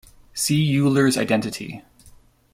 See 0.33 0.75
Euler's 0.79 1.15
identity. 1.15 1.83